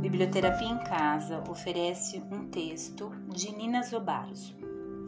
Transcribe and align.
Biblioterapia 0.00 0.68
em 0.68 0.78
Casa 0.78 1.42
oferece 1.50 2.22
um 2.30 2.46
texto 2.48 3.10
de 3.28 3.50
Nina 3.56 3.82
Zobaros. 3.82 4.54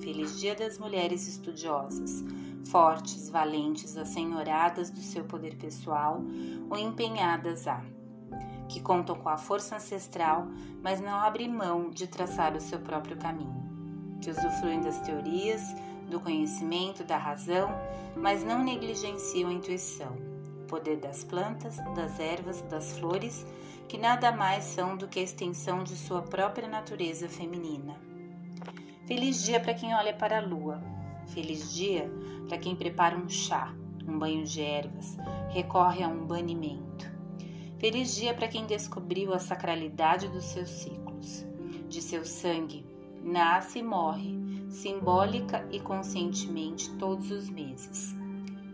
Feliz 0.00 0.40
Dia 0.40 0.54
das 0.54 0.78
Mulheres 0.78 1.28
Estudiosas, 1.28 2.24
fortes, 2.66 3.28
valentes, 3.28 3.96
assenhoradas 3.96 4.90
do 4.90 5.00
seu 5.00 5.24
poder 5.24 5.56
pessoal 5.56 6.22
ou 6.68 6.76
empenhadas 6.76 7.68
a, 7.68 7.82
que 8.68 8.80
contam 8.80 9.14
com 9.16 9.28
a 9.28 9.36
força 9.36 9.76
ancestral, 9.76 10.48
mas 10.82 11.00
não 11.00 11.18
abrem 11.18 11.48
mão 11.48 11.90
de 11.90 12.06
traçar 12.06 12.56
o 12.56 12.60
seu 12.60 12.80
próprio 12.80 13.16
caminho, 13.16 14.18
que 14.20 14.30
usufruem 14.30 14.80
das 14.80 15.00
teorias, 15.00 15.62
do 16.10 16.18
conhecimento, 16.18 17.04
da 17.04 17.16
razão, 17.16 17.68
mas 18.16 18.42
não 18.42 18.64
negligenciam 18.64 19.50
a 19.50 19.52
intuição, 19.52 20.16
poder 20.68 20.98
das 20.98 21.24
plantas, 21.24 21.78
das 21.96 22.20
ervas, 22.20 22.62
das 22.62 22.96
flores 22.98 23.44
que 23.88 23.98
nada 23.98 24.30
mais 24.30 24.64
são 24.64 24.96
do 24.96 25.08
que 25.08 25.18
a 25.18 25.22
extensão 25.22 25.82
de 25.82 25.96
sua 25.96 26.20
própria 26.22 26.68
natureza 26.68 27.28
feminina. 27.28 27.96
Feliz 29.06 29.42
dia 29.42 29.58
para 29.58 29.72
quem 29.72 29.94
olha 29.94 30.12
para 30.12 30.38
a 30.38 30.46
lua. 30.46 30.80
Feliz 31.28 31.74
dia 31.74 32.10
para 32.46 32.58
quem 32.58 32.76
prepara 32.76 33.16
um 33.16 33.28
chá, 33.28 33.74
um 34.06 34.18
banho 34.18 34.44
de 34.44 34.60
ervas, 34.60 35.16
recorre 35.48 36.04
a 36.04 36.08
um 36.08 36.26
banimento. 36.26 37.10
Feliz 37.78 38.14
dia 38.14 38.34
para 38.34 38.48
quem 38.48 38.66
descobriu 38.66 39.32
a 39.32 39.38
sacralidade 39.38 40.28
dos 40.28 40.44
seus 40.44 40.68
ciclos, 40.68 41.46
de 41.88 42.02
seu 42.02 42.24
sangue, 42.24 42.84
nasce 43.22 43.78
e 43.78 43.82
morre, 43.82 44.38
simbólica 44.68 45.66
e 45.70 45.80
conscientemente 45.80 46.90
todos 46.96 47.30
os 47.30 47.48
meses. 47.48 48.14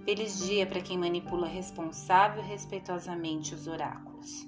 Feliz 0.04 0.38
dia 0.44 0.66
para 0.66 0.82
quem 0.82 0.98
manipula 0.98 1.46
responsável 1.46 2.44
e 2.44 2.46
respeitosamente 2.46 3.54
os 3.54 3.66
oráculos. 3.66 4.46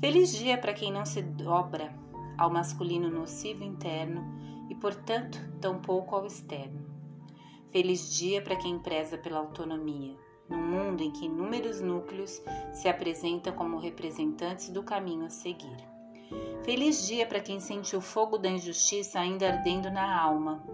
Feliz 0.00 0.32
dia 0.32 0.58
para 0.58 0.72
quem 0.72 0.90
não 0.90 1.06
se 1.06 1.22
dobra 1.22 1.94
ao 2.36 2.50
masculino 2.50 3.08
nocivo 3.08 3.62
interno 3.62 4.24
e, 4.68 4.74
portanto, 4.74 5.38
tampouco 5.60 6.16
ao 6.16 6.26
externo. 6.26 6.84
Feliz 7.70 8.12
dia 8.12 8.42
para 8.42 8.56
quem 8.56 8.80
preza 8.80 9.16
pela 9.16 9.38
autonomia, 9.38 10.16
num 10.48 10.60
mundo 10.60 11.04
em 11.04 11.12
que 11.12 11.26
inúmeros 11.26 11.80
núcleos 11.80 12.42
se 12.72 12.88
apresentam 12.88 13.52
como 13.52 13.78
representantes 13.78 14.70
do 14.70 14.82
caminho 14.82 15.26
a 15.26 15.30
seguir. 15.30 15.76
Feliz 16.64 17.06
dia 17.06 17.26
para 17.26 17.38
quem 17.38 17.60
sente 17.60 17.94
o 17.94 18.00
fogo 18.00 18.38
da 18.38 18.48
injustiça 18.48 19.20
ainda 19.20 19.52
ardendo 19.52 19.88
na 19.88 20.20
alma, 20.20 20.64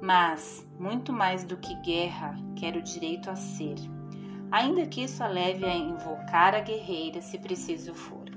mas, 0.00 0.66
muito 0.78 1.12
mais 1.12 1.44
do 1.44 1.56
que 1.56 1.74
guerra, 1.82 2.36
quer 2.56 2.76
o 2.76 2.82
direito 2.82 3.30
a 3.30 3.36
ser, 3.36 3.76
ainda 4.50 4.86
que 4.86 5.02
isso 5.02 5.22
a 5.22 5.28
leve 5.28 5.64
a 5.64 5.76
invocar 5.76 6.54
a 6.54 6.60
guerreira 6.60 7.20
se 7.20 7.38
preciso 7.38 7.94
for. 7.94 8.30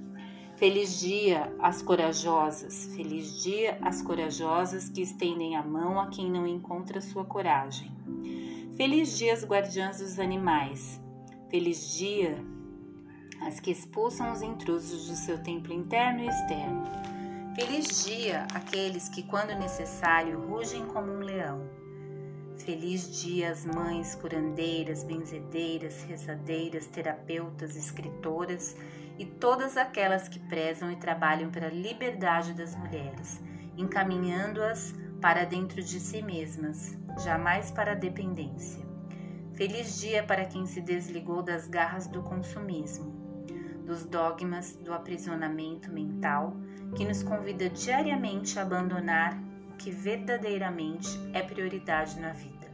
Feliz 0.55 0.99
dia 0.99 1.51
às 1.59 1.81
corajosas, 1.81 2.85
feliz 2.95 3.41
dia 3.43 3.77
às 3.81 4.01
corajosas 4.01 4.87
que 4.87 5.01
estendem 5.01 5.55
a 5.55 5.63
mão 5.63 5.99
a 5.99 6.07
quem 6.07 6.29
não 6.29 6.45
encontra 6.45 7.01
sua 7.01 7.25
coragem. 7.25 7.91
Feliz 8.77 9.17
dia 9.17 9.33
às 9.33 9.43
guardiãs 9.43 9.99
dos 9.99 10.19
animais, 10.19 11.01
feliz 11.49 11.97
dia 11.97 12.37
às 13.41 13.59
que 13.59 13.71
expulsam 13.71 14.31
os 14.31 14.41
intrusos 14.41 15.09
do 15.09 15.15
seu 15.15 15.41
templo 15.41 15.73
interno 15.73 16.21
e 16.21 16.27
externo. 16.27 16.83
Feliz 17.55 18.03
dia 18.03 18.47
àqueles 18.51 19.07
que, 19.07 19.21
quando 19.21 19.53
necessário, 19.53 20.39
rugem 20.39 20.87
como 20.87 21.11
um 21.11 21.19
leão. 21.19 21.69
Feliz 22.57 23.21
dia 23.21 23.51
às 23.51 23.63
mães 23.63 24.15
curandeiras, 24.15 25.03
benzedeiras, 25.03 26.01
rezadeiras, 26.01 26.87
terapeutas, 26.87 27.75
escritoras 27.75 28.75
e 29.19 29.25
todas 29.25 29.77
aquelas 29.77 30.27
que 30.27 30.39
prezam 30.39 30.91
e 30.91 30.95
trabalham 30.95 31.51
pela 31.51 31.69
liberdade 31.69 32.53
das 32.53 32.75
mulheres, 32.75 33.39
encaminhando-as 33.77 34.95
para 35.21 35.45
dentro 35.45 35.83
de 35.83 35.99
si 35.99 36.23
mesmas, 36.23 36.97
jamais 37.23 37.69
para 37.69 37.91
a 37.91 37.95
dependência. 37.95 38.83
Feliz 39.53 39.99
dia 39.99 40.23
para 40.23 40.45
quem 40.45 40.65
se 40.65 40.81
desligou 40.81 41.43
das 41.43 41.67
garras 41.67 42.07
do 42.07 42.23
consumismo, 42.23 43.12
dos 43.85 44.05
dogmas 44.05 44.75
do 44.77 44.93
aprisionamento 44.93 45.91
mental 45.91 46.55
que 46.95 47.05
nos 47.05 47.23
convida 47.23 47.69
diariamente 47.69 48.57
a 48.57 48.61
abandonar 48.61 49.37
o 49.69 49.77
que 49.77 49.91
verdadeiramente 49.91 51.09
é 51.33 51.41
prioridade 51.41 52.19
na 52.19 52.31
vida. 52.31 52.67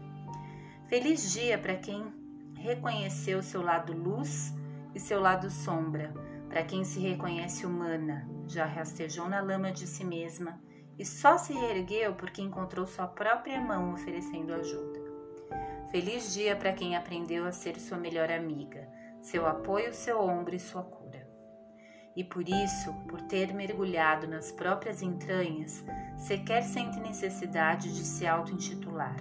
Feliz 0.88 1.32
dia 1.32 1.58
para 1.58 1.76
quem 1.76 2.14
reconheceu 2.56 3.42
seu 3.42 3.62
lado 3.62 3.94
luz 3.94 4.54
e 4.94 5.00
seu 5.00 5.20
lado 5.20 5.50
sombra, 5.50 6.14
para 6.50 6.64
quem 6.64 6.84
se 6.84 7.00
reconhece 7.00 7.66
humana, 7.66 8.28
já 8.48 8.66
rastejou 8.66 9.30
na 9.30 9.40
lama 9.40 9.72
de 9.72 9.86
si 9.86 10.04
mesma 10.04 10.60
e 10.98 11.06
só 11.06 11.38
se 11.38 11.54
reergueu 11.54 12.16
porque 12.16 12.42
encontrou 12.42 12.86
sua 12.86 13.08
própria 13.08 13.62
mão 13.62 13.94
oferecendo 13.94 14.54
ajuda. 14.54 15.00
Feliz 15.92 16.34
dia 16.34 16.56
para 16.56 16.74
quem 16.74 16.96
aprendeu 16.96 17.46
a 17.46 17.52
ser 17.52 17.80
sua 17.80 17.98
melhor 17.98 18.30
amiga, 18.32 18.88
seu 19.22 19.48
apoio, 19.48 19.94
seu 19.94 20.22
ombro 20.22 20.56
e 20.56 20.60
sua 20.60 20.84
cura. 20.84 21.28
E 22.16 22.24
por 22.24 22.48
isso, 22.48 22.94
por 23.08 23.22
ter 23.22 23.54
mergulhado 23.54 24.28
nas 24.28 24.52
próprias 24.52 25.02
entranhas, 25.02 25.84
sequer 26.18 26.64
sente 26.64 27.00
necessidade 27.00 27.94
de 27.94 28.04
se 28.04 28.28
auto-intitular, 28.28 29.18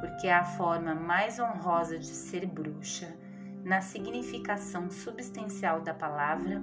porque 0.00 0.26
é 0.26 0.34
a 0.34 0.44
forma 0.44 0.94
mais 0.94 1.38
honrosa 1.38 1.98
de 1.98 2.06
ser 2.06 2.46
bruxa 2.46 3.16
na 3.64 3.80
significação 3.80 4.90
substancial 4.90 5.80
da 5.80 5.94
palavra, 5.94 6.60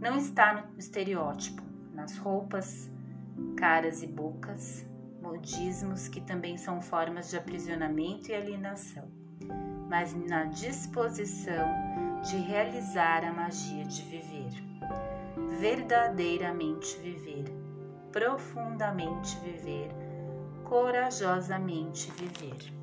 não 0.00 0.16
está 0.16 0.54
no 0.54 0.78
estereótipo, 0.78 1.62
nas 1.92 2.16
roupas, 2.16 2.90
caras 3.56 4.02
e 4.02 4.06
bocas, 4.06 4.86
modismos 5.20 6.06
que 6.06 6.20
também 6.20 6.56
são 6.56 6.80
formas 6.80 7.28
de 7.28 7.36
aprisionamento 7.36 8.30
e 8.30 8.34
alienação, 8.34 9.10
mas 9.88 10.14
na 10.14 10.44
disposição 10.44 11.66
de 12.22 12.36
realizar 12.36 13.24
a 13.24 13.32
magia 13.32 13.84
de 13.84 14.02
viver, 14.02 14.52
verdadeiramente 15.58 16.96
viver, 16.98 17.44
profundamente 18.12 19.36
viver, 19.38 19.90
corajosamente 20.64 22.10
viver. 22.12 22.77